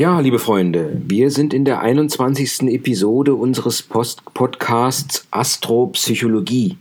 [0.00, 2.62] Ja, liebe Freunde, wir sind in der 21.
[2.72, 6.78] Episode unseres Post Podcasts Astropsychologie.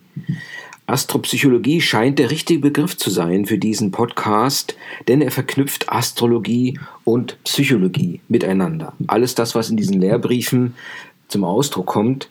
[0.86, 4.78] Astropsychologie scheint der richtige Begriff zu sein für diesen Podcast,
[5.10, 8.94] denn er verknüpft Astrologie und Psychologie miteinander.
[9.08, 10.76] Alles das, was in diesen Lehrbriefen
[11.28, 12.30] zum Ausdruck kommt,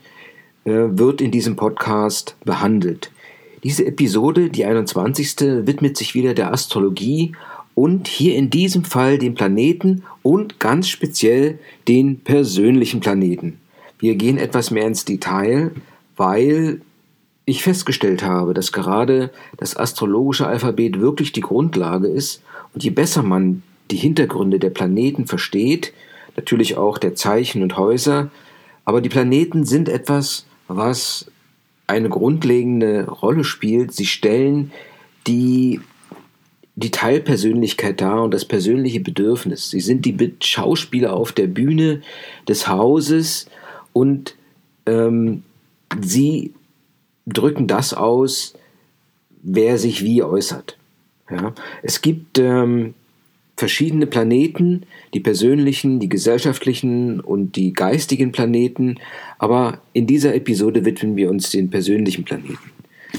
[0.64, 3.10] äh, wird in diesem Podcast behandelt.
[3.62, 5.66] Diese Episode, die 21.
[5.66, 7.34] widmet sich wieder der Astrologie
[7.78, 13.60] und hier in diesem Fall den Planeten und ganz speziell den persönlichen Planeten.
[14.00, 15.70] Wir gehen etwas mehr ins Detail,
[16.16, 16.80] weil
[17.44, 22.42] ich festgestellt habe, dass gerade das astrologische Alphabet wirklich die Grundlage ist
[22.74, 25.92] und je besser man die Hintergründe der Planeten versteht,
[26.34, 28.32] natürlich auch der Zeichen und Häuser,
[28.86, 31.30] aber die Planeten sind etwas, was
[31.86, 33.94] eine grundlegende Rolle spielt.
[33.94, 34.72] Sie stellen
[35.28, 35.78] die
[36.78, 39.70] die Teilpersönlichkeit dar und das persönliche Bedürfnis.
[39.70, 42.02] Sie sind die Schauspieler auf der Bühne
[42.46, 43.46] des Hauses
[43.92, 44.36] und
[44.86, 45.42] ähm,
[46.00, 46.54] sie
[47.26, 48.54] drücken das aus,
[49.42, 50.78] wer sich wie äußert.
[51.28, 51.52] Ja?
[51.82, 52.94] Es gibt ähm,
[53.56, 59.00] verschiedene Planeten, die persönlichen, die gesellschaftlichen und die geistigen Planeten,
[59.38, 62.70] aber in dieser Episode widmen wir uns den persönlichen Planeten.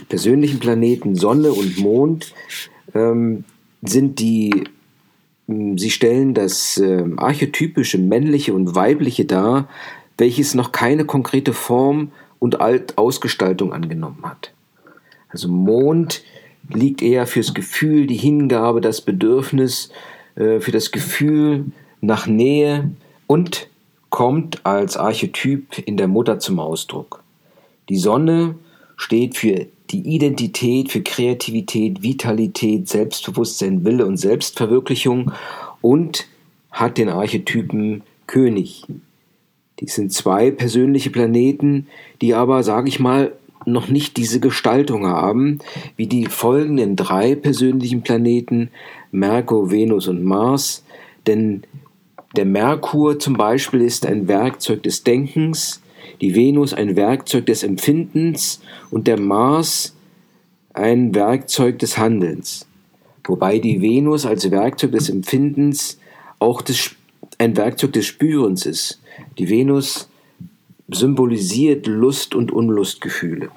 [0.08, 2.34] Persönlichen Planeten Sonne und Mond
[2.94, 3.44] ähm,
[3.82, 4.66] sind die,
[5.48, 9.68] hm, sie stellen das äh, archetypische männliche und weibliche dar,
[10.18, 14.54] welches noch keine konkrete Form und Ausgestaltung angenommen hat.
[15.30, 16.24] Also Mond
[16.70, 19.90] liegt eher fürs Gefühl, die Hingabe, das Bedürfnis,
[20.36, 21.66] äh, für das Gefühl
[22.02, 22.92] nach Nähe
[23.28, 23.70] und
[24.10, 27.24] kommt als Archetyp in der Mutter zum Ausdruck.
[27.90, 28.56] Die Sonne
[28.98, 35.32] steht für die Identität für Kreativität, Vitalität, Selbstbewusstsein, Wille und Selbstverwirklichung
[35.82, 36.28] und
[36.72, 38.86] hat den Archetypen König.
[39.80, 41.88] Dies sind zwei persönliche Planeten,
[42.22, 43.34] die aber, sage ich mal,
[43.66, 45.60] noch nicht diese Gestaltung haben,
[45.96, 48.70] wie die folgenden drei persönlichen Planeten
[49.12, 50.84] Merkur, Venus und Mars,
[51.28, 51.64] denn
[52.36, 55.82] der Merkur zum Beispiel ist ein Werkzeug des Denkens,
[56.22, 58.62] die Venus ein Werkzeug des Empfindens
[58.92, 59.96] und der Mars
[60.74, 62.68] ein Werkzeug des Handelns.
[63.26, 66.00] Wobei die Venus als Werkzeug des Empfindens
[66.40, 66.96] auch des,
[67.38, 69.02] ein Werkzeug des Spürens ist.
[69.38, 70.10] Die Venus
[70.88, 73.50] symbolisiert Lust und Unlustgefühle.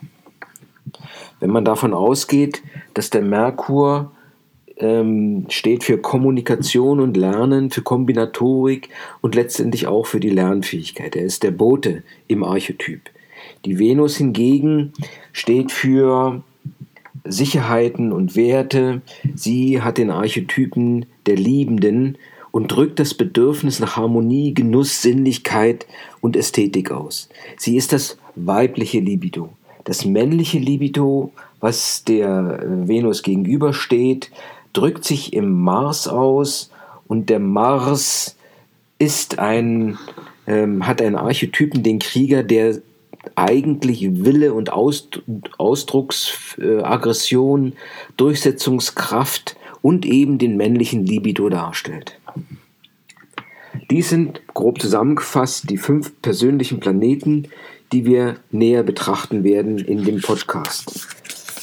[1.41, 2.63] Wenn man davon ausgeht,
[2.95, 4.13] dass der Merkur
[4.83, 8.89] ähm, steht für Kommunikation und Lernen, für Kombinatorik
[9.21, 11.15] und letztendlich auch für die Lernfähigkeit.
[11.15, 13.01] Er ist der Bote im Archetyp.
[13.65, 14.93] Die Venus hingegen
[15.33, 16.43] steht für
[17.25, 19.03] Sicherheiten und Werte.
[19.35, 22.19] Sie hat den Archetypen der Liebenden
[22.51, 25.87] und drückt das Bedürfnis nach Harmonie, Genuss, Sinnlichkeit
[26.21, 27.29] und Ästhetik aus.
[27.57, 29.51] Sie ist das weibliche Libido.
[29.85, 34.31] Das männliche Libido, was der äh, Venus gegenübersteht,
[34.73, 36.71] drückt sich im Mars aus
[37.07, 38.37] und der Mars
[38.99, 39.99] ist ein,
[40.47, 42.81] ähm, hat einen Archetypen, den Krieger, der
[43.35, 47.73] eigentlich Wille und Ausdrucksaggression, äh,
[48.17, 52.19] Durchsetzungskraft und eben den männlichen Libido darstellt.
[53.91, 57.47] Dies sind grob zusammengefasst die fünf persönlichen Planeten,
[57.93, 61.07] die wir näher betrachten werden in dem Podcast.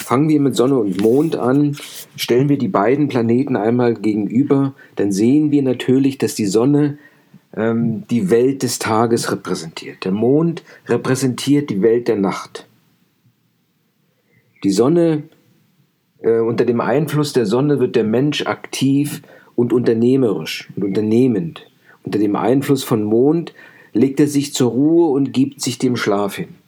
[0.10, 1.78] Fangen wir mit Sonne und Mond an.
[2.16, 6.98] Stellen wir die beiden Planeten einmal gegenüber, dann sehen wir natürlich, dass die Sonne
[7.56, 10.06] ähm, die Welt des Tages repräsentiert.
[10.06, 12.68] Der Mond repräsentiert die Welt der Nacht.
[14.64, 15.26] Die Sonne,
[16.24, 19.22] äh, unter dem Einfluss der Sonne wird der Mensch aktiv
[19.56, 21.70] und unternehmerisch und unternehmend.
[22.04, 23.54] Unter dem Einfluss von Mond
[23.94, 26.59] legt er sich zur Ruhe und gibt sich dem Schlaf hin.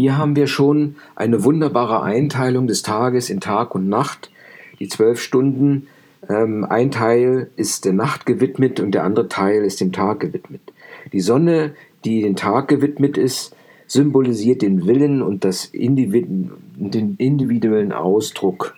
[0.00, 4.30] Hier haben wir schon eine wunderbare Einteilung des Tages in Tag und Nacht.
[4.78, 5.88] Die zwölf Stunden,
[6.26, 10.62] ähm, ein Teil ist der Nacht gewidmet und der andere Teil ist dem Tag gewidmet.
[11.12, 11.74] Die Sonne,
[12.06, 13.54] die den Tag gewidmet ist,
[13.86, 16.28] symbolisiert den Willen und das Individ
[16.76, 18.74] den individuellen Ausdruck.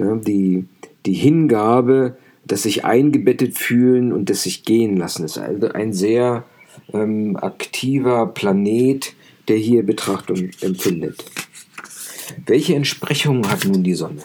[0.00, 0.64] Ja, die,
[1.06, 5.22] die Hingabe, das sich eingebettet fühlen und das sich gehen lassen.
[5.22, 6.42] Das ist also ein sehr
[6.92, 9.14] ähm, aktiver Planet,
[9.52, 11.26] der hier Betrachtung empfindet.
[12.46, 14.22] Welche Entsprechungen hat nun die Sonne?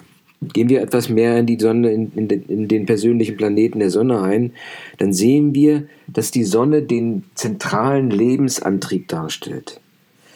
[0.54, 3.90] Gehen wir etwas mehr in die Sonne, in, in, den, in den persönlichen Planeten der
[3.90, 4.54] Sonne ein,
[5.00, 9.82] dann sehen wir, dass die Sonne den zentralen Lebensantrieb darstellt.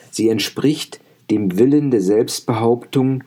[0.10, 1.00] Sie entspricht
[1.30, 3.24] dem Willen der Selbstbehauptung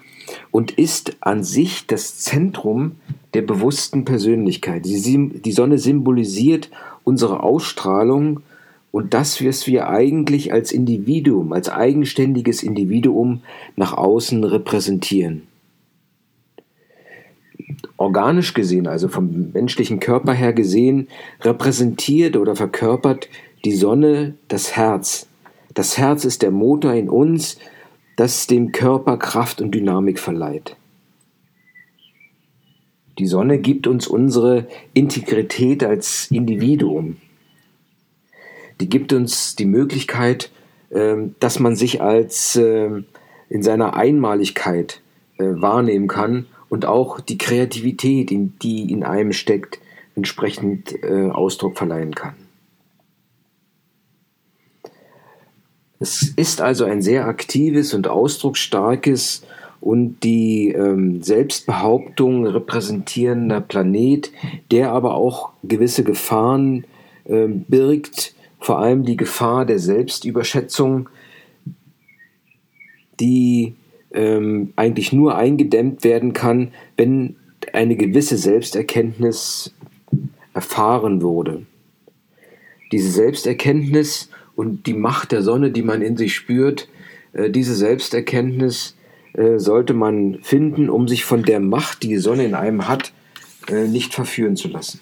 [0.50, 2.96] und ist an sich das Zentrum
[3.32, 4.84] der bewussten Persönlichkeit.
[4.84, 6.68] Die Sonne symbolisiert
[7.04, 8.42] unsere Ausstrahlung
[8.94, 13.42] und das, was wir eigentlich als Individuum, als eigenständiges Individuum
[13.74, 15.48] nach außen repräsentieren.
[17.96, 21.08] Organisch gesehen, also vom menschlichen Körper her gesehen,
[21.40, 23.28] repräsentiert oder verkörpert
[23.64, 25.26] die Sonne das Herz.
[25.74, 27.58] Das Herz ist der Motor in uns,
[28.14, 30.76] das dem Körper Kraft und Dynamik verleiht.
[33.18, 37.16] Die Sonne gibt uns unsere Integrität als Individuum
[38.80, 40.50] die gibt uns die Möglichkeit,
[40.90, 43.06] ähm, dass man sich als ähm,
[43.48, 45.00] in seiner Einmaligkeit
[45.38, 49.78] äh, wahrnehmen kann und auch die Kreativität, die in einem steckt,
[50.16, 52.34] entsprechend äh, Ausdruck verleihen kann.
[56.00, 59.44] Es ist also ein sehr aktives und ausdrucksstarkes
[59.80, 64.30] und die ähm, Selbstbehauptung repräsentierender Planet,
[64.70, 66.84] der aber auch gewisse Gefahren
[67.24, 68.33] äh, birgt,
[68.64, 71.10] vor allem die Gefahr der Selbstüberschätzung,
[73.20, 73.74] die
[74.10, 77.36] ähm, eigentlich nur eingedämmt werden kann, wenn
[77.74, 79.74] eine gewisse Selbsterkenntnis
[80.54, 81.66] erfahren wurde.
[82.90, 86.88] Diese Selbsterkenntnis und die Macht der Sonne, die man in sich spürt,
[87.34, 88.96] äh, diese Selbsterkenntnis
[89.34, 93.12] äh, sollte man finden, um sich von der Macht, die die Sonne in einem hat,
[93.68, 95.00] äh, nicht verführen zu lassen.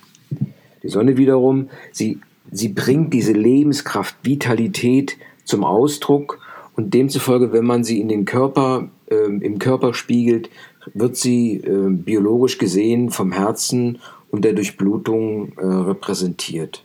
[0.83, 2.19] Die Sonne wiederum, sie
[2.51, 6.39] sie bringt diese Lebenskraft, Vitalität zum Ausdruck
[6.75, 10.51] und demzufolge, wenn man sie in den Körper, äh, im Körper spiegelt,
[10.95, 13.99] wird sie äh, biologisch gesehen vom Herzen
[14.31, 16.85] und der Durchblutung äh, repräsentiert.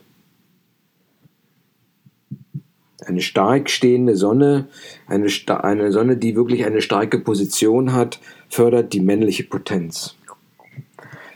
[3.04, 4.68] Eine stark stehende Sonne,
[5.06, 5.28] eine,
[5.62, 8.20] eine Sonne, die wirklich eine starke Position hat,
[8.50, 10.14] fördert die männliche Potenz.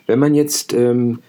[0.07, 1.21] Wenn man jetzt ähm,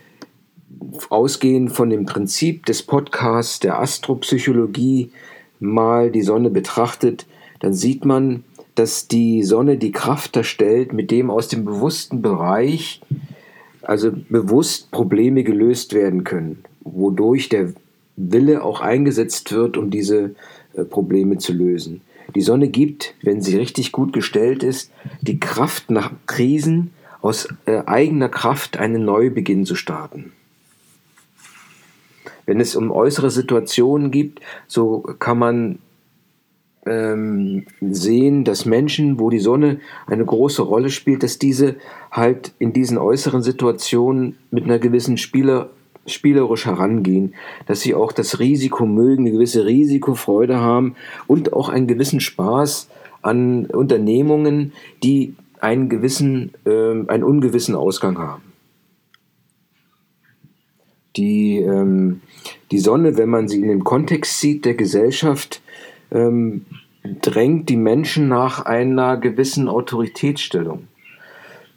[1.09, 5.11] ausgehend von dem Prinzip des Podcasts der Astropsychologie
[5.59, 7.25] mal die Sonne betrachtet,
[7.59, 8.43] dann sieht man,
[8.75, 13.01] dass die Sonne die Kraft darstellt, mit dem aus dem bewussten Bereich,
[13.81, 17.73] also bewusst Probleme gelöst werden können, wodurch der
[18.15, 20.35] Wille auch eingesetzt wird, um diese
[20.73, 22.01] äh, Probleme zu lösen.
[22.35, 24.91] Die Sonne gibt, wenn sie richtig gut gestellt ist,
[25.21, 26.91] die Kraft nach Krisen
[27.21, 30.33] aus äh, eigener Kraft einen Neubeginn zu starten.
[32.45, 35.79] Wenn es um äußere Situationen geht, so kann man
[36.85, 41.75] ähm, sehen, dass Menschen, wo die Sonne eine große Rolle spielt, dass diese
[42.11, 45.69] halt in diesen äußeren Situationen mit einer gewissen Spieler,
[46.05, 47.33] spielerisch herangehen,
[47.65, 50.95] dass sie auch das Risiko mögen, eine gewisse Risikofreude haben
[51.27, 52.89] und auch einen gewissen Spaß
[53.21, 58.43] an Unternehmungen, die einen gewissen, äh, einen ungewissen Ausgang haben.
[61.15, 62.21] Die, ähm,
[62.71, 65.61] die Sonne, wenn man sie in dem Kontext sieht der Gesellschaft,
[66.11, 66.65] ähm,
[67.21, 70.87] drängt die Menschen nach einer gewissen Autoritätsstellung,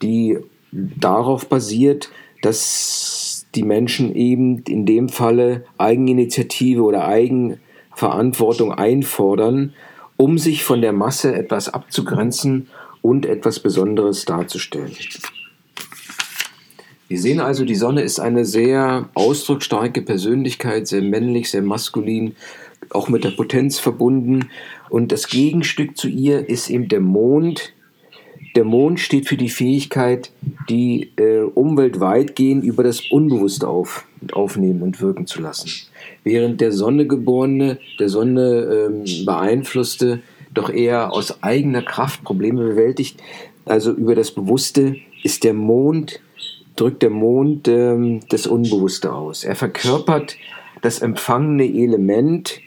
[0.03, 0.39] die
[0.73, 2.11] darauf basiert,
[2.43, 9.73] dass die Menschen eben in dem Falle Eigeninitiative oder Eigenverantwortung einfordern,
[10.17, 12.69] um sich von der Masse etwas abzugrenzen
[13.03, 14.93] und etwas Besonderes darzustellen.
[17.09, 22.35] Wir sehen also, die Sonne ist eine sehr ausdrucksstarke Persönlichkeit, sehr männlich, sehr maskulin,
[22.91, 24.49] auch mit der Potenz verbunden.
[24.91, 27.73] Und das Gegenstück zu ihr ist eben der Mond.
[28.57, 30.33] Der Mond steht für die Fähigkeit,
[30.69, 35.71] die äh, Umwelt weitgehend über das Unbewusste auf, aufnehmen und wirken zu lassen.
[36.25, 40.21] Während der Sonne geborene, der Sonne ähm, beeinflusste,
[40.53, 43.23] doch eher aus eigener Kraft Probleme bewältigt.
[43.65, 46.21] Also über das Bewusste ist der Mond
[46.77, 49.45] drückt der Mond ähm, das Unbewusste aus.
[49.45, 50.37] Er verkörpert
[50.83, 52.61] das empfangene Element,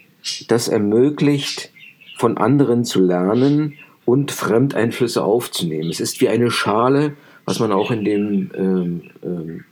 [0.48, 1.72] das ermöglicht,
[2.18, 3.74] von anderen zu lernen
[4.04, 5.88] und Fremdeinflüsse aufzunehmen.
[5.88, 7.14] Es ist wie eine Schale,
[7.46, 9.64] was man auch in dem ähm, ähm,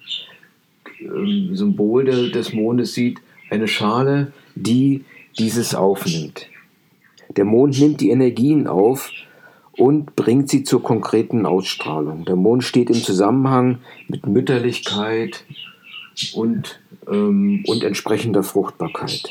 [1.00, 3.18] ähm Symbol de, des Mondes sieht,
[3.50, 5.04] eine Schale, die
[5.38, 6.46] dieses aufnimmt.
[7.36, 9.10] Der Mond nimmt die Energien auf,
[9.78, 12.24] und bringt sie zur konkreten Ausstrahlung.
[12.24, 15.44] Der Mond steht im Zusammenhang mit Mütterlichkeit
[16.34, 19.30] und, ähm, und entsprechender Fruchtbarkeit.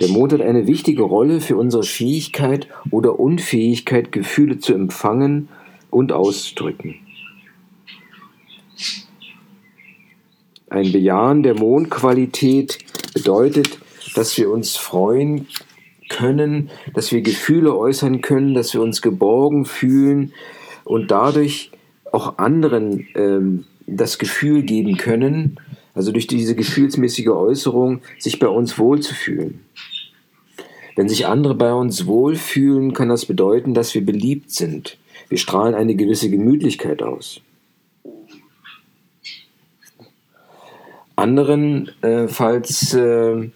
[0.00, 5.48] Der Mond hat eine wichtige Rolle für unsere Fähigkeit oder Unfähigkeit, Gefühle zu empfangen
[5.90, 6.94] und auszudrücken.
[10.70, 12.78] Ein Bejahen der Mondqualität
[13.12, 13.80] bedeutet,
[14.14, 15.48] dass wir uns freuen
[16.10, 20.34] können, dass wir Gefühle äußern können, dass wir uns geborgen fühlen
[20.84, 21.70] und dadurch
[22.12, 25.58] auch anderen ähm, das Gefühl geben können,
[25.94, 29.60] also durch diese gefühlsmäßige Äußerung, sich bei uns wohlzufühlen.
[30.96, 34.98] Wenn sich andere bei uns wohlfühlen, kann das bedeuten, dass wir beliebt sind.
[35.28, 37.40] Wir strahlen eine gewisse Gemütlichkeit aus.
[41.16, 43.50] Anderen, äh, falls äh,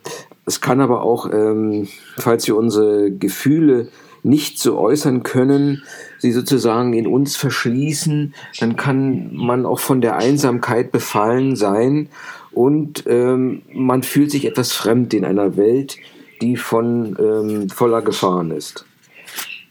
[0.46, 3.88] es kann aber auch, ähm, falls wir unsere Gefühle
[4.22, 5.82] nicht so äußern können,
[6.18, 12.08] sie sozusagen in uns verschließen, dann kann man auch von der Einsamkeit befallen sein
[12.52, 15.98] und ähm, man fühlt sich etwas fremd in einer Welt,
[16.40, 18.86] die von ähm, voller Gefahren ist.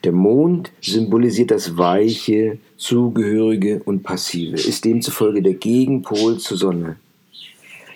[0.03, 6.97] Der Mond symbolisiert das Weiche, Zugehörige und Passive, ist demzufolge der Gegenpol zur Sonne.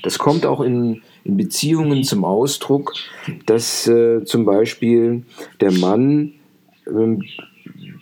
[0.03, 2.93] Das kommt auch in, in Beziehungen zum Ausdruck,
[3.45, 5.23] dass äh, zum Beispiel
[5.59, 6.33] der Mann
[6.85, 7.17] äh,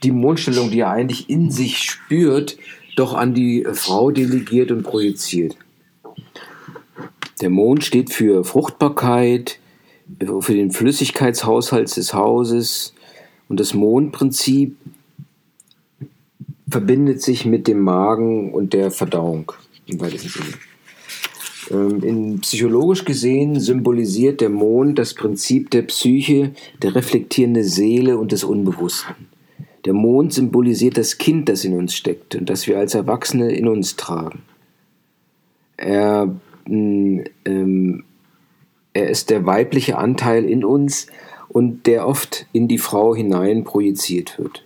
[0.03, 2.57] die Mondstellung, die er eigentlich in sich spürt,
[2.95, 5.57] doch an die Frau delegiert und projiziert.
[7.41, 9.59] Der Mond steht für Fruchtbarkeit,
[10.39, 12.93] für den Flüssigkeitshaushalt des Hauses
[13.49, 14.77] und das Mondprinzip
[16.69, 19.51] verbindet sich mit dem Magen und der Verdauung
[19.87, 20.53] im weitesten Sinne.
[21.71, 28.31] Ähm, in psychologisch gesehen symbolisiert der Mond das Prinzip der Psyche, der reflektierende Seele und
[28.31, 29.27] des Unbewussten.
[29.85, 33.67] Der Mond symbolisiert das Kind, das in uns steckt und das wir als Erwachsene in
[33.67, 34.41] uns tragen.
[35.77, 36.35] Er,
[36.67, 38.03] mm, ähm,
[38.93, 41.07] er ist der weibliche Anteil in uns
[41.49, 44.63] und der oft in die Frau hinein projiziert wird.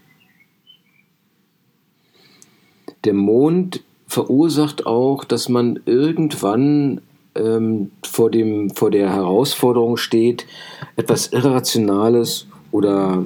[3.03, 6.99] Der Mond verursacht auch, dass man irgendwann
[7.35, 10.47] ähm, vor, dem, vor der Herausforderung steht,
[10.95, 13.25] etwas Irrationales oder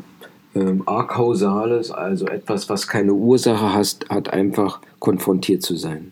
[0.53, 6.11] ähm, Akausales, also etwas, was keine Ursache hat, hat einfach konfrontiert zu sein.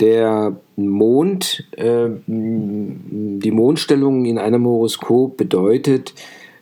[0.00, 6.14] Der Mond, äh, die Mondstellung in einem Horoskop bedeutet,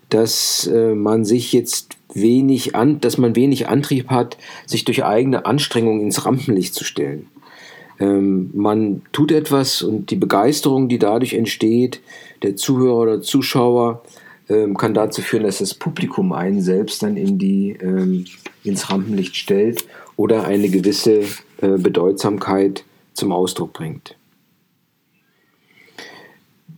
[0.08, 5.46] dass äh, man sich jetzt wenig an, dass man wenig Antrieb hat, sich durch eigene
[5.46, 7.28] Anstrengung ins Rampenlicht zu stellen.
[7.98, 12.00] Ähm, man tut etwas und die Begeisterung, die dadurch entsteht,
[12.42, 14.02] der Zuhörer oder Zuschauer,
[14.48, 18.26] ähm, kann dazu führen, dass das Publikum einen selbst dann in die, ähm,
[18.64, 21.20] ins Rampenlicht stellt oder eine gewisse
[21.60, 24.16] äh, Bedeutsamkeit zum Ausdruck bringt.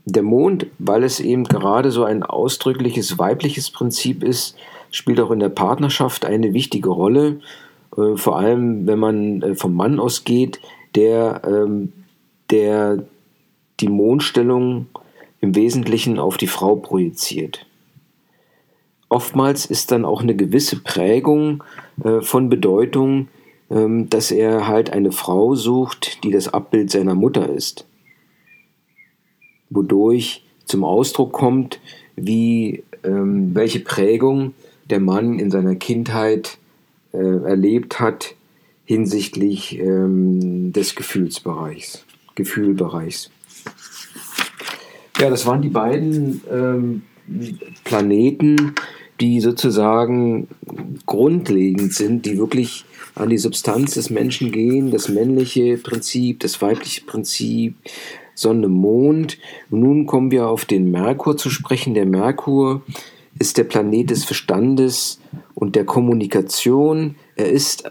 [0.05, 4.57] Der Mond, weil es eben gerade so ein ausdrückliches weibliches Prinzip ist,
[4.91, 7.41] spielt auch in der Partnerschaft eine wichtige Rolle,
[7.97, 10.61] äh, vor allem wenn man äh, vom Mann ausgeht,
[10.95, 11.93] der, ähm,
[12.51, 13.05] der
[13.81, 14.87] die Mondstellung
[15.41, 17.67] im Wesentlichen auf die Frau projiziert.
[19.09, 21.63] Oftmals ist dann auch eine gewisse Prägung
[22.05, 23.29] äh, von Bedeutung,
[23.71, 27.87] ähm, dass er halt eine Frau sucht, die das Abbild seiner Mutter ist.
[29.71, 31.81] Wodurch zum Ausdruck kommt,
[32.17, 34.55] wie ähm, welche Prägung
[34.91, 36.59] der Mann in seiner Kindheit
[37.13, 38.35] äh, erlebt hat
[38.85, 42.05] hinsichtlich ähm, des Gefühlsbereichs,
[42.35, 43.31] Gefühlbereichs.
[45.19, 47.03] Ja, das waren die beiden ähm,
[47.85, 48.75] Planeten,
[49.21, 50.49] die sozusagen
[51.05, 57.05] grundlegend sind, die wirklich an die Substanz des Menschen gehen, das männliche Prinzip, das weibliche
[57.05, 57.75] Prinzip,
[58.35, 59.39] Sonne, Mond.
[59.71, 61.95] Nun kommen wir auf den Merkur zu sprechen.
[61.95, 62.83] Der Merkur
[63.39, 65.21] ist der Planet des Verstandes
[65.55, 67.15] und der Kommunikation.
[67.37, 67.91] Er ist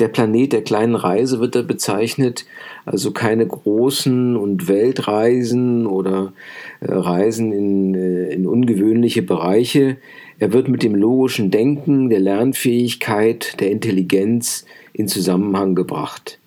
[0.00, 2.44] der Planet der kleinen Reise, wird er bezeichnet.
[2.86, 6.32] Also keine großen und Weltreisen oder
[6.80, 9.98] äh, Reisen in, äh, in ungewöhnliche Bereiche.
[10.38, 16.38] Er wird mit dem logischen Denken, der Lernfähigkeit, der Intelligenz in Zusammenhang gebracht.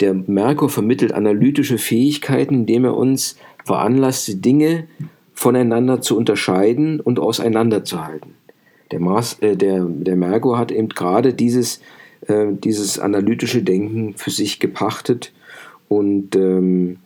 [0.00, 4.84] Der Merkur vermittelt analytische Fähigkeiten, indem er uns veranlasst, die Dinge
[5.38, 8.34] voneinander zu unterscheiden und auseinanderzuhalten.
[8.90, 11.80] Der, Mars, äh, der, der Merkur hat eben gerade dieses,
[12.26, 15.32] äh, dieses analytische Denken für sich gepachtet
[15.86, 16.96] und ähm,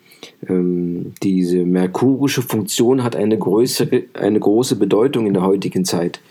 [0.49, 6.23] ähm, diese merkurische Funktion hat eine, größere, eine große Bedeutung in der heutigen Zeit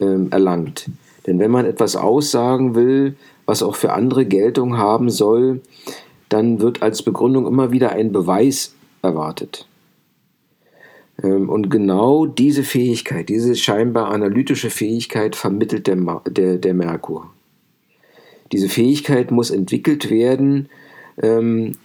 [0.00, 0.90] ähm, erlangt.
[1.28, 3.14] Denn wenn man etwas aussagen will,
[3.46, 5.60] was auch für andere Geltung haben soll,
[6.30, 9.68] dann wird als Begründung immer wieder ein Beweis erwartet.
[11.24, 15.96] Ähm, und genau diese Fähigkeit, diese scheinbar analytische Fähigkeit vermittelt der,
[16.28, 17.30] der, der Merkur.
[18.52, 20.68] Diese Fähigkeit muss entwickelt werden,
[21.20, 21.76] ähm,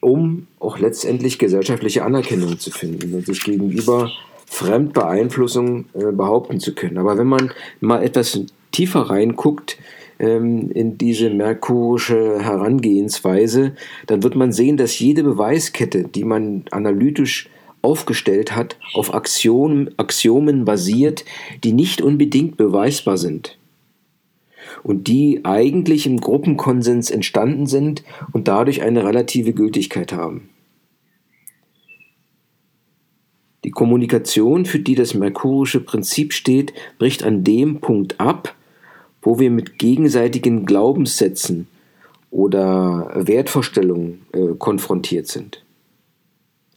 [0.00, 4.10] um auch letztendlich gesellschaftliche Anerkennung zu finden und sich gegenüber
[4.46, 6.98] Fremdbeeinflussung äh, behaupten zu können.
[6.98, 7.50] Aber wenn man
[7.80, 8.40] mal etwas
[8.72, 9.76] tiefer reinguckt,
[10.18, 13.72] ähm, in diese merkurische Herangehensweise,
[14.06, 17.50] dann wird man sehen, dass jede Beweiskette, die man analytisch
[17.88, 21.24] aufgestellt hat, auf Axiomen, Axiomen basiert,
[21.64, 23.56] die nicht unbedingt beweisbar sind
[24.82, 30.50] und die eigentlich im Gruppenkonsens entstanden sind und dadurch eine relative Gültigkeit haben.
[33.64, 38.54] Die Kommunikation, für die das merkurische Prinzip steht, bricht an dem Punkt ab,
[39.22, 41.66] wo wir mit gegenseitigen Glaubenssätzen
[42.30, 45.64] oder Wertvorstellungen äh, konfrontiert sind.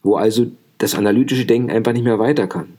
[0.01, 0.47] Wo also
[0.81, 2.73] das analytische Denken einfach nicht mehr weiter kann.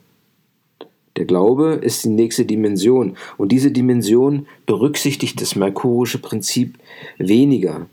[1.15, 6.79] Der Glaube ist die nächste Dimension und diese Dimension berücksichtigt das merkurische Prinzip
[7.17, 7.87] weniger.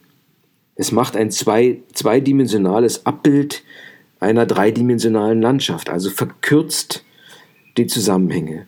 [0.75, 3.62] Es macht ein zwei, zweidimensionales Abbild
[4.19, 7.05] einer dreidimensionalen Landschaft, also verkürzt
[7.76, 8.67] die Zusammenhänge.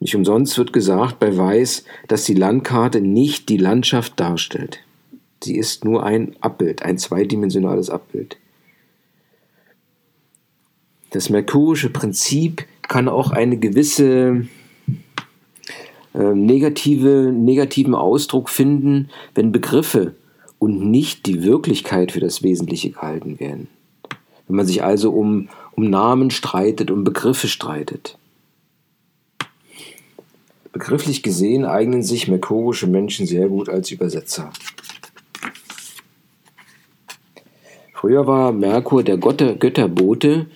[0.00, 4.80] Nicht umsonst wird gesagt bei Weiß, dass die Landkarte nicht die Landschaft darstellt.
[5.42, 8.36] Sie ist nur ein Abbild, ein zweidimensionales Abbild.
[11.12, 14.46] Das merkurische Prinzip kann auch eine gewisse
[16.14, 20.14] äh, negative, negativen Ausdruck finden, wenn Begriffe
[20.58, 23.68] und nicht die Wirklichkeit für das Wesentliche gehalten werden.
[24.46, 28.16] Wenn man sich also um, um Namen streitet, um Begriffe streitet.
[30.72, 34.50] Begrifflich gesehen eignen sich merkurische Menschen sehr gut als Übersetzer.
[37.92, 40.46] Früher war Merkur der Götterbote, ähm,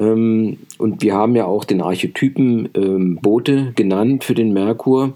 [0.00, 5.12] und wir haben ja auch den Archetypen ähm, Bote genannt für den Merkur.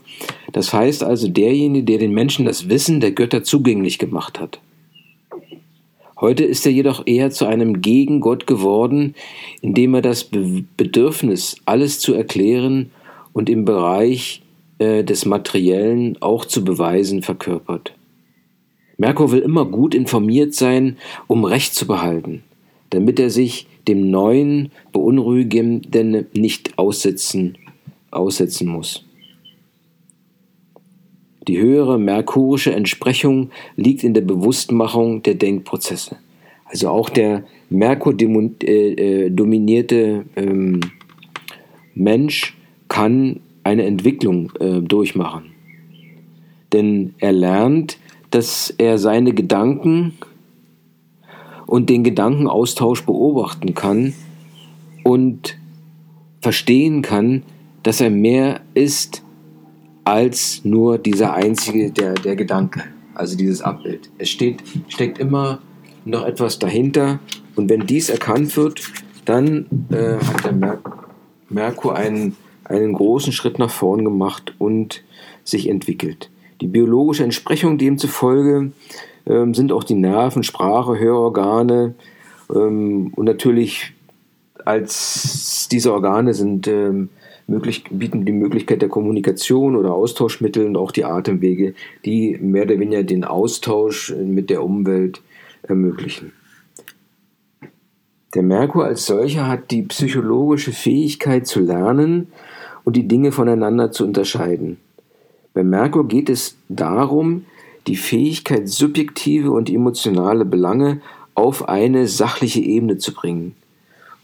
[0.52, 4.60] Das heißt also derjenige, der den Menschen das Wissen der Götter zugänglich gemacht hat.
[6.20, 9.14] Heute ist er jedoch eher zu einem Gegengott geworden,
[9.62, 12.90] indem er das Be Bedürfnis, alles zu erklären
[13.32, 14.42] und im Bereich
[14.78, 17.94] äh, des Materiellen auch zu beweisen, verkörpert.
[18.96, 22.42] Merkur will immer gut informiert sein, um Recht zu behalten,
[22.94, 27.58] damit er sich dem Neuen, Beunruhigenden nicht aussetzen,
[28.10, 29.04] aussetzen muss.
[31.46, 36.16] Die höhere merkurische Entsprechung liegt in der Bewusstmachung der Denkprozesse.
[36.64, 39.30] Also auch der Merkur äh, äh,
[40.36, 40.80] ähm,
[41.94, 42.56] Mensch
[42.88, 45.52] kann eine Entwicklung äh, durchmachen.
[46.72, 47.98] Denn er lernt,
[48.30, 50.14] dass er seine Gedanken
[51.66, 54.14] und den Gedankenaustausch beobachten kann
[55.02, 55.58] und
[56.40, 57.42] verstehen kann,
[57.82, 59.22] dass er mehr ist
[60.04, 64.10] als nur dieser einzige, der, der Gedanke, also dieses Abbild.
[64.18, 65.60] Es steht, steckt immer
[66.04, 67.20] noch etwas dahinter
[67.56, 68.82] und wenn dies erkannt wird,
[69.24, 70.78] dann äh, hat der Mer
[71.50, 75.04] Merkur einen, einen großen Schritt nach vorn gemacht und
[75.44, 76.30] sich entwickelt.
[76.60, 78.72] Die biologische Entsprechung demzufolge
[79.26, 81.94] ähm, sind auch die Nerven, Sprache, Hörorgane
[82.54, 83.92] ähm, und natürlich
[84.64, 87.10] als diese Organe sind ähm,
[87.46, 92.78] möglich, bieten die Möglichkeit der Kommunikation oder Austauschmittel und auch die Atemwege, die mehr oder
[92.78, 95.20] weniger den Austausch mit der Umwelt
[95.62, 96.32] ermöglichen.
[98.34, 102.28] Der Merkur als solcher hat die psychologische Fähigkeit zu lernen
[102.82, 104.78] und die Dinge voneinander zu unterscheiden.
[105.52, 107.44] Bei Merkur geht es darum,
[107.86, 111.00] die Fähigkeit, subjektive und emotionale Belange
[111.34, 113.54] auf eine sachliche Ebene zu bringen,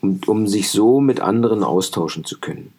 [0.00, 2.72] um, um sich so mit anderen austauschen zu können.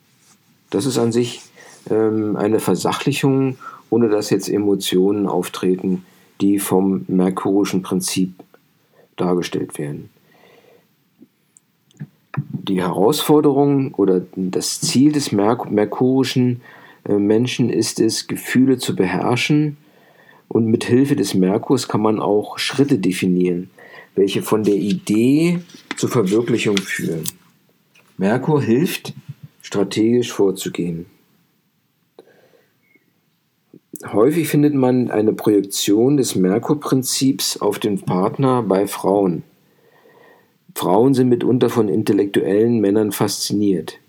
[0.69, 1.41] Das ist an sich
[1.89, 3.57] ähm, eine Versachlichung,
[3.89, 6.05] ohne dass jetzt Emotionen auftreten,
[6.39, 8.33] die vom merkurischen Prinzip
[9.17, 10.09] dargestellt werden.
[12.37, 16.61] Die Herausforderung oder das Ziel des Merk merkurischen
[17.03, 19.77] äh, Menschen ist es, Gefühle zu beherrschen,
[20.51, 23.69] und mit Hilfe des Merkurs kann man auch Schritte definieren,
[24.15, 25.61] welche von der Idee
[25.95, 27.23] zur Verwirklichung führen.
[28.17, 29.13] Merkur hilft,
[29.61, 31.05] strategisch vorzugehen.
[34.11, 39.43] Häufig findet man eine Projektion des Merkur-Prinzips auf den Partner bei Frauen.
[40.75, 43.99] Frauen sind mitunter von intellektuellen Männern fasziniert.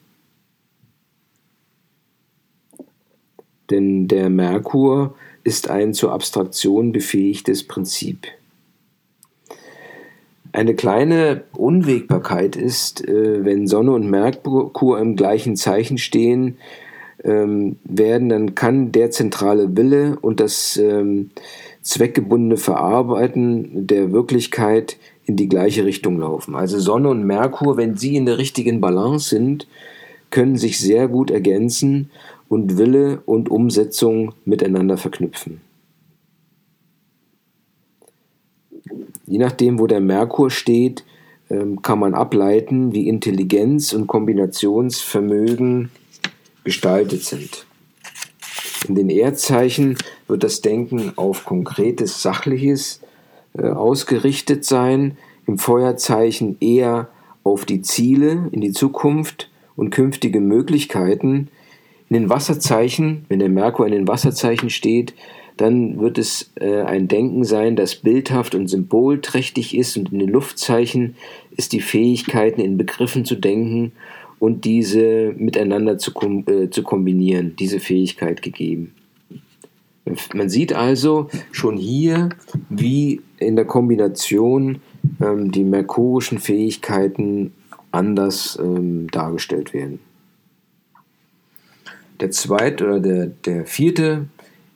[3.71, 8.27] Denn der Merkur ist ein zur Abstraktion befähigtes Prinzip.
[10.53, 16.59] Eine kleine Unwägbarkeit ist, äh, wenn Sonne und Merkur im gleichen Zeichen stehen
[17.25, 21.31] ähm, werden, dann kann der zentrale Wille und das ähm,
[21.81, 26.55] zweckgebundene Verarbeiten der Wirklichkeit in die gleiche Richtung laufen.
[26.55, 29.67] Also Sonne und Merkur, wenn sie in der richtigen Balance sind,
[30.31, 32.11] können sich sehr gut ergänzen
[32.53, 35.63] und Wille und Umsetzung miteinander verknüpfen.
[39.25, 41.03] Je nachdem, wo der Merkur steht,
[41.49, 45.93] ähm, kann man ableiten, wie Intelligenz und Kombinationsvermögen
[46.63, 47.65] gestaltet sind.
[48.87, 49.97] In den Erdzeichen
[50.29, 53.01] wird das Denken auf konkretes Sachliches
[53.57, 57.09] äh, ausgerichtet sein, im Feuerzeichen eher
[57.45, 61.49] auf die Ziele in die Zukunft und künftige Möglichkeiten.
[62.13, 65.15] In den Wasserzeichen, wenn der Merkur in den Wasserzeichen steht,
[65.57, 70.29] dann wird es äh, ein Denken sein, das bildhaft und symbolträchtig ist und in den
[70.29, 71.17] Luftzeichen
[71.57, 73.93] ist die Fähigkeit, in Begriffen zu denken
[74.39, 76.13] und diese miteinander zu,
[76.49, 78.93] äh, zu kombinieren, diese Fähigkeit gegeben.
[80.35, 82.29] Man sieht also schon hier,
[82.69, 84.83] wie in der Kombination
[85.19, 87.55] ähm, die merkurischen Fähigkeiten
[87.91, 89.99] anders ähm, dargestellt werden.
[92.23, 94.29] Der zweite oder der, der vierte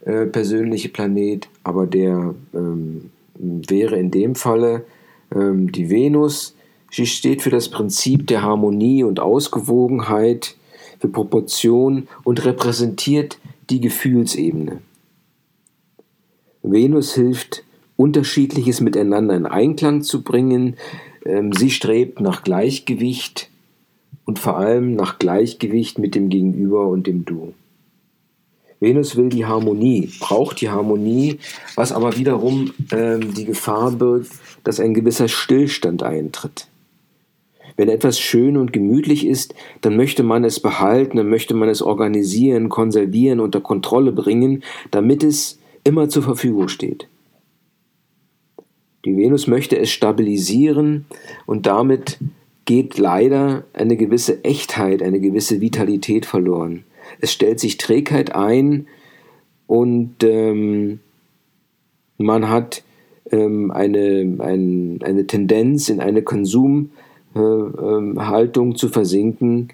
[0.05, 4.85] äh, persönliche Planet, aber der ähm, wäre in dem Falle
[5.33, 6.57] ähm, die Venus.
[6.91, 10.57] Sie steht für das Prinzip der Harmonie und Ausgewogenheit,
[10.99, 13.39] für Proportion und repräsentiert
[13.71, 14.81] die Gefühlsebene.
[16.65, 17.63] Venus hilft,
[17.95, 20.75] Unterschiedliches miteinander in Einklang zu bringen.
[21.25, 23.51] Ähm, sie strebt nach Gleichgewicht
[24.27, 27.55] und vor allem nach Gleichgewicht mit dem Gegenüber und dem Du.
[28.79, 31.39] Venus will die Harmonie, braucht die Harmonie,
[31.77, 34.33] was aber wiederum ähm, die Gefahr birgt,
[34.65, 36.69] dass ein gewisser Stillstand eintritt.
[37.77, 41.83] Wenn etwas schön und gemütlich ist, dann möchte man es behalten, dann möchte man es
[41.83, 47.09] organisieren, konservieren, unter Kontrolle bringen, damit es immer zur Verfügung steht.
[49.05, 51.07] Die Venus möchte es stabilisieren
[51.47, 52.19] und damit
[52.67, 56.85] geht leider eine gewisse Echtheit, eine gewisse Vitalität verloren.
[57.21, 58.87] Es stellt sich Trägheit ein
[59.67, 61.01] und ähm,
[62.19, 62.83] man hat
[63.31, 66.91] ähm, eine, ein, eine Tendenz in eine Konsumhaltung
[67.35, 69.69] äh, ähm, zu versinken,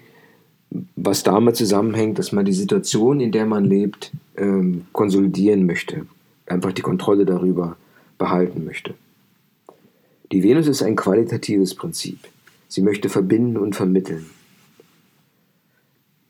[0.95, 6.05] was damit zusammenhängt, dass man die Situation, in der man lebt, ähm, konsolidieren möchte,
[6.45, 7.75] einfach die Kontrolle darüber
[8.17, 8.93] behalten möchte.
[10.31, 12.17] Die Venus ist ein qualitatives Prinzip.
[12.73, 14.31] Sie möchte verbinden und vermitteln.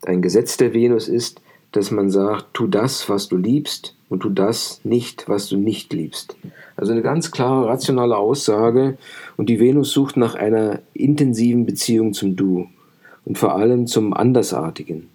[0.02, 1.40] Ein Gesetz der Venus ist,
[1.72, 5.94] dass man sagt, tu das, was du liebst und tu das nicht, was du nicht
[5.94, 6.36] liebst.
[6.76, 8.98] Also eine ganz klare, rationale Aussage
[9.38, 12.68] und die Venus sucht nach einer intensiven Beziehung zum Du
[13.24, 15.08] und vor allem zum Andersartigen.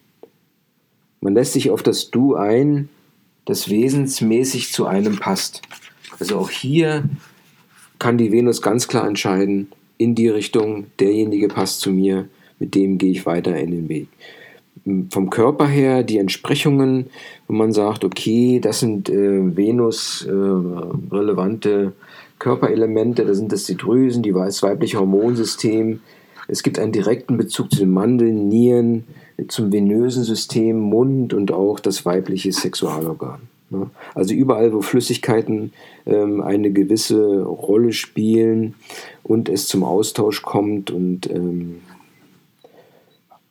[1.22, 2.89] Man lässt sich auf das Du ein,
[3.46, 5.62] das wesensmäßig zu einem passt.
[6.20, 7.04] Also auch hier
[8.00, 9.68] kann die Venus ganz klar entscheiden,
[9.99, 14.07] in die Richtung, derjenige passt zu mir, mit dem gehe ich weiter in den Weg.
[15.12, 17.07] Vom Körper her die Entsprechungen,
[17.47, 21.89] wenn man sagt, okay, das sind äh, Venus äh,
[22.39, 25.99] Körperelemente, da sind das die Drüsen, die, das weibliche Hormonsystem.
[26.47, 29.03] Es gibt einen direkten Bezug zu den Mandeln, Nieren,
[29.49, 33.41] zum venösen System, Mund und auch das weibliche Sexualorgan.
[33.69, 33.89] Ne?
[34.15, 35.73] Also überall, wo Flüssigkeiten
[36.05, 38.75] ähm, eine gewisse Rolle spielen
[39.23, 41.82] und es zum Austausch kommt und ähm,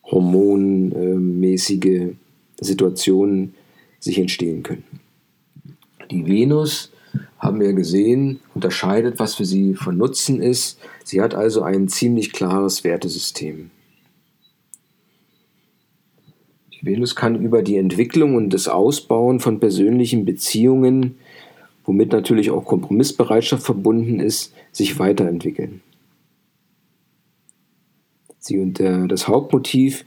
[0.05, 2.15] hormonmäßige
[2.61, 3.55] Situationen
[4.01, 4.85] sich entstehen können.
[6.11, 6.91] Die Venus,
[7.39, 10.79] haben wir gesehen, unterscheidet, was für sie von Nutzen ist.
[11.05, 13.71] Sie hat also ein ziemlich klares Wertesystem.
[16.68, 21.17] Die Venus kann über die Entwicklung und das Ausbauen von persönlichen Beziehungen,
[21.85, 25.81] womit natürlich auch Kompromissbereitschaft verbunden ist, sich weiterentwickeln.
[28.39, 30.05] Sie und äh, das Hauptmotiv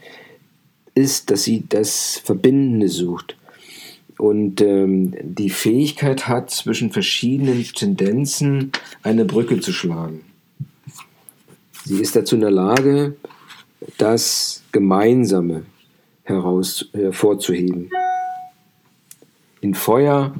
[0.96, 3.38] ist, dass sie das Verbindende sucht
[4.18, 8.72] und ähm, die Fähigkeit hat, zwischen verschiedenen Tendenzen
[9.04, 10.22] eine Brücke zu schlagen.
[11.86, 13.16] Sie ist dazu in der Lage,
[13.98, 15.64] das Gemeinsame
[16.24, 17.90] heraus, hervorzuheben.
[19.62, 20.34] In Feuer,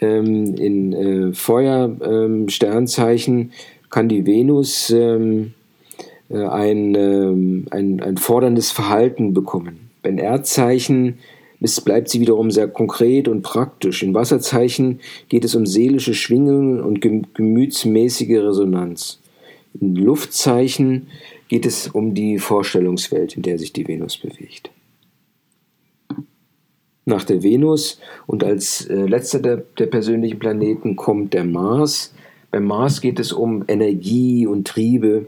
[0.00, 3.50] ähm, in äh, Feuer-Sternzeichen ähm,
[3.90, 5.54] kann die Venus ähm,
[6.28, 9.90] äh, ein, ähm, ein, ein forderndes Verhalten bekommen.
[10.02, 11.18] Wenn Erdzeichen
[11.60, 14.02] ist, bleibt sie wiederum sehr konkret und praktisch.
[14.02, 19.20] In Wasserzeichen geht es um seelische Schwingungen und gemütsmäßige Resonanz.
[19.80, 21.08] In Luftzeichen
[21.48, 24.70] geht es um die Vorstellungswelt, in der sich die Venus bewegt
[27.06, 32.12] nach der Venus und als äh, letzter der, der persönlichen Planeten kommt der Mars.
[32.50, 35.26] Beim Mars geht es um Energie und Triebe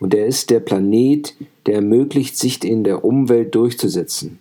[0.00, 1.34] und er ist der Planet,
[1.66, 4.40] der ermöglicht, sich in der Umwelt durchzusetzen.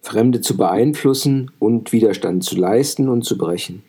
[0.00, 3.82] Fremde zu beeinflussen und Widerstand zu leisten und zu brechen.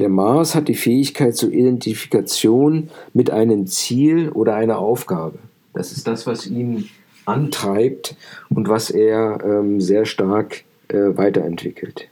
[0.00, 5.38] Der Mars hat die Fähigkeit zur Identifikation mit einem Ziel oder einer Aufgabe.
[5.72, 6.88] Das ist das, was ihn
[7.24, 8.16] antreibt
[8.50, 12.08] und was er ähm, sehr stark äh, weiterentwickelt.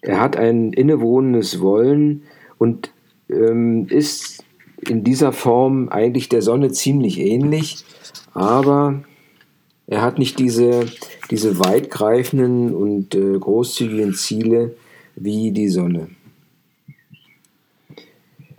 [0.00, 2.24] Er hat ein innewohnendes Wollen
[2.58, 2.92] und
[3.30, 4.44] ähm, ist
[4.80, 7.84] in dieser Form eigentlich der Sonne ziemlich ähnlich,
[8.34, 9.02] aber
[9.86, 10.86] er hat nicht diese,
[11.30, 14.76] diese weitgreifenden und äh, großzügigen Ziele,
[15.16, 16.08] wie die Sonne.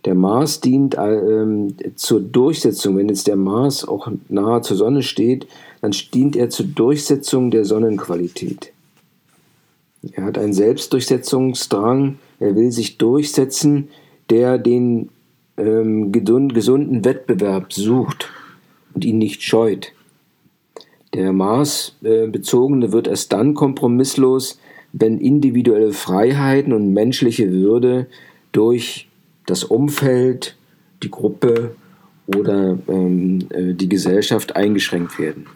[0.05, 5.47] Der Mars dient äh, zur Durchsetzung, wenn jetzt der Mars auch nahe zur Sonne steht,
[5.81, 8.71] dann dient er zur Durchsetzung der Sonnenqualität.
[10.11, 13.89] Er hat einen Selbstdurchsetzungsdrang, er will sich durchsetzen,
[14.29, 15.09] der den
[15.57, 18.29] ähm, gesunden Wettbewerb sucht
[18.93, 19.93] und ihn nicht scheut.
[21.13, 24.59] Der Mars-Bezogene äh, wird erst dann kompromisslos,
[24.93, 28.07] wenn individuelle Freiheiten und menschliche Würde
[28.51, 29.04] durch
[29.45, 30.55] das Umfeld,
[31.03, 31.75] die Gruppe
[32.27, 35.47] oder ähm, äh, die Gesellschaft eingeschränkt werden.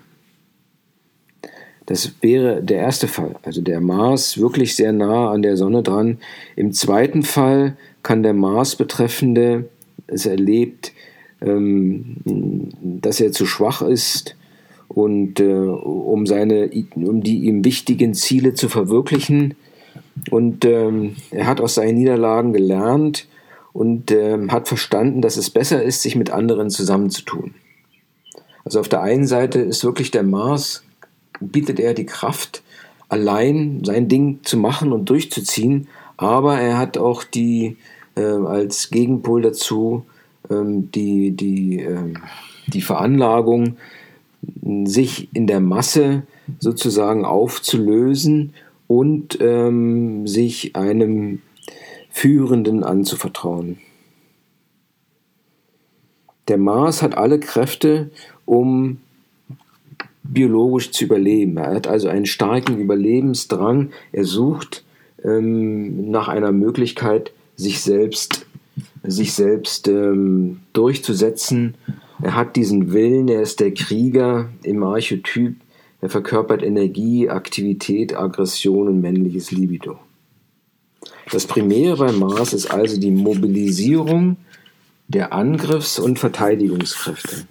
[1.86, 6.20] Das wäre der erste Fall, also der Mars wirklich sehr nah an der Sonne dran.
[6.56, 9.66] Im zweiten Fall kann der Mars betreffende
[10.06, 10.92] es erlebt,
[11.42, 12.18] ähm,
[12.84, 14.36] dass er zu schwach ist
[14.88, 19.56] und äh, um seine, um die ihm wichtigen Ziele zu verwirklichen.
[20.30, 23.28] Und ähm, er hat aus seinen Niederlagen gelernt
[23.80, 27.54] und ähm, hat verstanden, dass es besser ist, sich mit anderen zusammenzutun.
[28.66, 30.84] Also auf der einen Seite ist wirklich der Mars,
[31.40, 32.62] bietet er die Kraft,
[33.08, 35.88] allein sein Ding zu machen und durchzuziehen,
[36.18, 37.78] aber er hat auch die
[38.18, 40.04] äh, als Gegenpol dazu
[40.50, 42.16] ähm, die, die, äh,
[42.68, 43.78] die Veranlagung,
[44.84, 46.24] sich in der Masse
[46.60, 48.54] sozusagen aufzulösen
[48.88, 51.42] und ähm, sich einem
[52.10, 53.78] Führenden anzuvertrauen.
[56.48, 58.10] Der Mars hat alle Kräfte,
[58.46, 58.98] um
[60.24, 61.58] biologisch zu überleben.
[61.58, 63.92] Er hat also einen starken Überlebensdrang.
[64.12, 64.84] Er sucht
[65.24, 68.46] ähm, nach einer Möglichkeit, sich selbst,
[69.04, 71.76] sich selbst ähm, durchzusetzen
[72.22, 75.56] er hat diesen Willen, er ist der Krieger im Archetyp,
[76.02, 80.00] er verkörpert Energie, Aktivität, Aggression und männliches Libido.
[81.32, 84.38] Das Primäre Mars ist also die Mobilisierung
[85.08, 87.48] der Angriffs- und Verteidigungskräfte.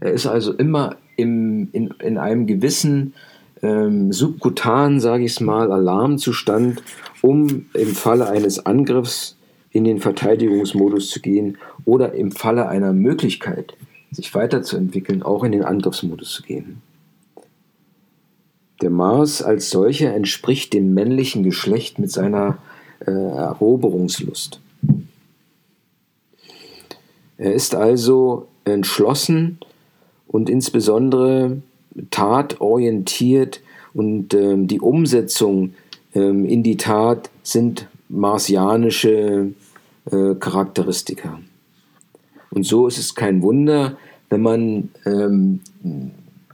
[0.00, 3.14] Er ist also immer im, in, in einem gewissen
[3.62, 6.82] ähm, subkutanen, sage ich es mal, Alarmzustand,
[7.22, 9.36] um im Falle eines Angriffs
[9.70, 13.74] in den Verteidigungsmodus zu gehen oder im Falle einer Möglichkeit,
[14.10, 16.82] sich weiterzuentwickeln, auch in den Angriffsmodus zu gehen.
[18.80, 22.58] Der Mars als solcher entspricht dem männlichen Geschlecht mit seiner
[23.00, 24.60] äh, Eroberungslust.
[27.38, 29.58] Er ist also entschlossen
[30.26, 31.62] und insbesondere
[32.10, 33.60] tatorientiert
[33.94, 35.74] und äh, die Umsetzung
[36.14, 39.52] äh, in die Tat sind marsianische
[40.10, 41.40] äh, Charakteristika.
[42.50, 43.96] Und so ist es kein Wunder,
[44.30, 45.60] wenn man ähm,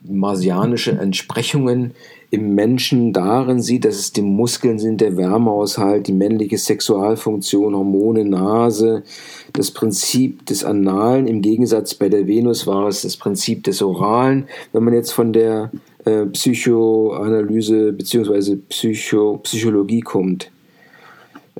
[0.04, 1.94] marsianische Entsprechungen
[2.30, 8.24] im Menschen darin sieht, dass es die Muskeln sind, der Wärmehaushalt, die männliche Sexualfunktion, Hormone,
[8.24, 9.04] Nase,
[9.52, 11.28] das Prinzip des Analen.
[11.28, 14.48] Im Gegensatz bei der Venus war es das Prinzip des Oralen.
[14.72, 15.70] Wenn man jetzt von der
[16.04, 18.56] äh, Psychoanalyse bzw.
[18.68, 20.50] Psycho Psychologie kommt,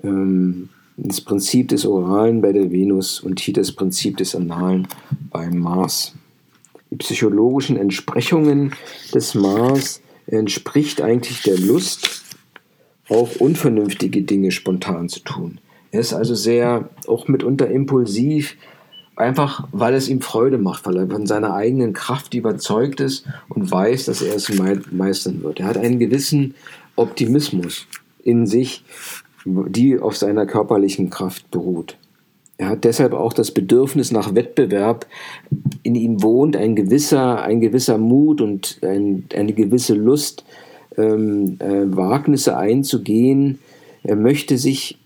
[0.03, 4.89] ähm, das Prinzip des Oralen bei der Venus und hier das Prinzip des Analen
[5.31, 6.15] beim Mars.
[6.97, 8.75] Psychologischen Entsprechungen
[9.13, 12.23] des Mars entspricht eigentlich der Lust,
[13.09, 15.61] auch unvernünftige Dinge spontan zu tun.
[15.91, 18.57] Er ist also sehr, auch mitunter impulsiv,
[19.17, 23.71] einfach weil es ihm Freude macht, weil er von seiner eigenen Kraft überzeugt ist und
[23.71, 24.51] weiß, dass er es
[24.91, 25.61] meistern wird.
[25.61, 26.55] Er hat einen gewissen
[26.97, 27.87] Optimismus
[28.23, 28.85] in sich,
[29.45, 31.97] die auf seiner körperlichen Kraft beruht.
[32.57, 35.07] Er hat deshalb auch das Bedürfnis nach Wettbewerb.
[35.83, 40.45] In ihm wohnt ein gewisser, ein gewisser Mut und ein, eine gewisse Lust,
[40.97, 43.59] ähm, äh, Wagnisse einzugehen.
[44.05, 44.99] Er möchte sich,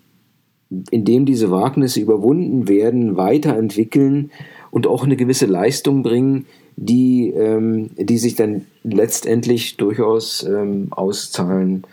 [0.91, 4.31] indem diese Wagnisse überwunden werden, weiterentwickeln
[4.71, 6.45] und auch eine gewisse Leistung bringen,
[6.77, 11.85] die, ähm, die sich dann letztendlich durchaus ähm, auszahlen,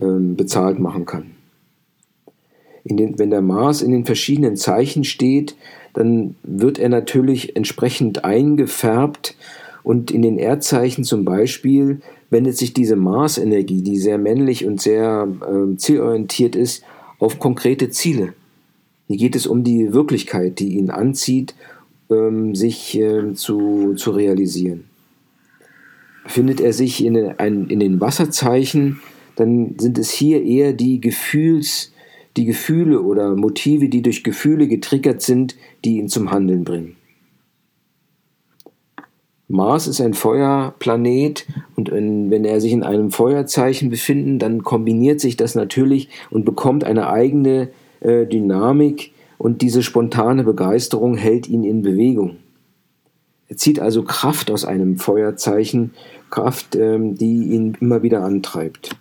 [0.00, 1.39] ähm, bezahlt machen kann
[2.96, 5.56] den, wenn der Mars in den verschiedenen Zeichen steht,
[5.94, 9.36] dann wird er natürlich entsprechend eingefärbt
[9.82, 15.28] Und in den Erdzeichen zum Beispiel wendet sich diese Mars-Energie, die sehr männlich und sehr
[15.40, 16.84] äh, zielorientiert ist,
[17.18, 18.34] auf konkrete Ziele.
[19.08, 21.54] Hier geht es um die Wirklichkeit, die ihn anzieht,
[22.10, 24.84] ähm, sich äh, zu, zu realisieren.
[26.24, 29.00] Befindet er sich in, ein, in den Wasserzeichen,
[29.36, 31.92] dann sind es hier eher die Gefühls,
[32.36, 36.96] die Gefühle oder Motive, die durch Gefühle getriggert sind, die ihn zum Handeln bringen.
[39.48, 45.36] Mars ist ein Feuerplanet und wenn er sich in einem Feuerzeichen befindet, dann kombiniert sich
[45.36, 51.82] das natürlich und bekommt eine eigene äh, Dynamik und diese spontane Begeisterung hält ihn in
[51.82, 52.36] Bewegung.
[53.48, 55.94] Er zieht also Kraft aus einem Feuerzeichen,
[56.30, 58.96] Kraft, ähm, die ihn immer wieder antreibt.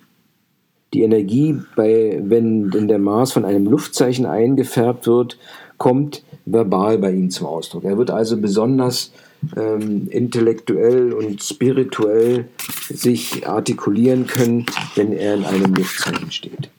[0.94, 5.38] Die Energie, bei, wenn denn der Mars von einem Luftzeichen eingefärbt wird,
[5.78, 7.84] kommt verbal bei ihm zum Ausdruck.
[7.84, 9.12] Er wird also besonders
[9.56, 12.50] ähm, intellektuell und spirituell
[12.90, 16.70] sich artikulieren können, wenn er in einem Luftzeichen steht.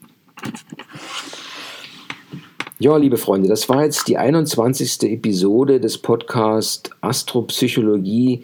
[2.79, 5.03] Ja, liebe Freunde, das war jetzt die 21.
[5.03, 8.43] Episode des Podcasts Astropsychologie.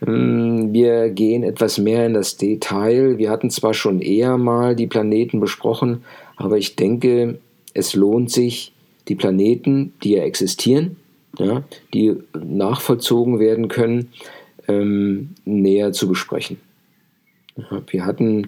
[0.00, 3.18] Hm, wir gehen etwas mehr in das Detail.
[3.18, 6.04] Wir hatten zwar schon eher mal die Planeten besprochen,
[6.36, 7.38] aber ich denke,
[7.74, 8.72] es lohnt sich,
[9.08, 10.96] die Planeten, die ja existieren,
[11.38, 14.10] ja, die nachvollzogen werden können,
[14.68, 16.58] ähm, näher zu besprechen.
[17.88, 18.46] Wir hatten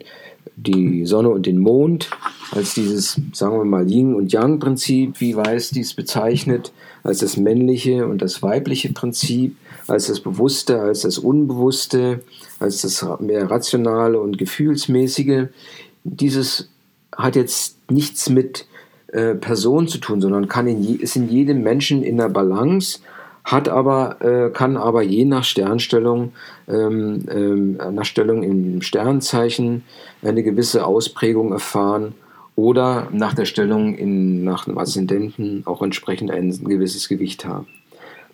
[0.56, 2.10] die Sonne und den Mond
[2.50, 8.06] als dieses, sagen wir mal, Yin- und Yang-Prinzip, wie Weiß dies bezeichnet, als das männliche
[8.06, 12.22] und das weibliche Prinzip, als das Bewusste, als das Unbewusste,
[12.58, 15.48] als das mehr rationale und gefühlsmäßige.
[16.04, 16.68] Dieses
[17.14, 18.66] hat jetzt nichts mit
[19.08, 23.00] äh, Person zu tun, sondern kann in je, ist in jedem Menschen in der Balance
[23.46, 26.32] hat aber, äh, kann aber je nach Sternstellung,
[26.68, 29.84] ähm, ähm, nach Stellung im Sternzeichen
[30.20, 32.14] eine gewisse Ausprägung erfahren
[32.56, 37.68] oder nach der Stellung in, nach dem Aszendenten auch entsprechend ein gewisses Gewicht haben.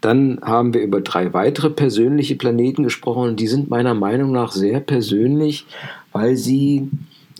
[0.00, 4.50] Dann haben wir über drei weitere persönliche Planeten gesprochen und die sind meiner Meinung nach
[4.50, 5.66] sehr persönlich,
[6.12, 6.88] weil sie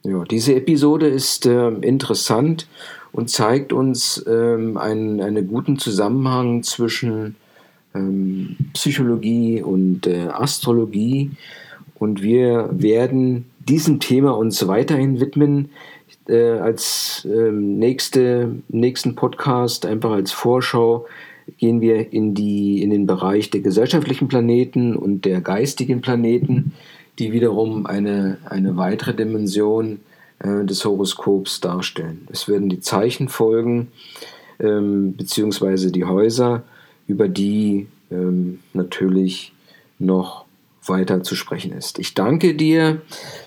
[0.07, 2.65] Ja, diese Episode ist äh, interessant
[3.11, 7.35] und zeigt uns ähm, einen, einen guten Zusammenhang zwischen
[7.93, 11.31] ähm, Psychologie und äh, Astrologie.
[11.95, 15.71] Und wir werden diesem Thema uns weiterhin widmen.
[16.29, 21.05] Äh, als ähm, nächste, nächsten Podcast, einfach als Vorschau,
[21.57, 26.71] gehen wir in, die, in den Bereich der gesellschaftlichen Planeten und der geistigen Planeten
[27.19, 29.99] die wiederum eine, eine weitere Dimension
[30.39, 32.27] äh, des Horoskops darstellen.
[32.31, 33.91] Es werden die Zeichen folgen,
[34.59, 36.63] ähm, beziehungsweise die Häuser,
[37.07, 39.53] über die ähm, natürlich
[39.99, 40.45] noch
[40.85, 41.99] weiter zu sprechen ist.
[41.99, 43.01] Ich danke dir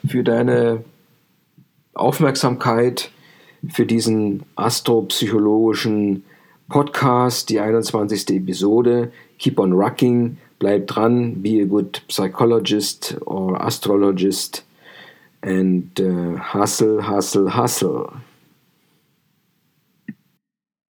[0.07, 0.85] für deine
[1.95, 3.11] Aufmerksamkeit,
[3.69, 6.25] für diesen astropsychologischen
[6.69, 8.31] Podcast, die 21.
[8.31, 9.13] Episode.
[9.39, 10.39] Keep on rocking.
[10.61, 14.63] Bleib dran, be a good psychologist or astrologist
[15.43, 18.15] and uh, hustle, hustle, hustle.